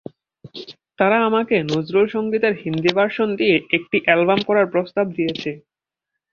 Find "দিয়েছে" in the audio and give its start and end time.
5.17-5.51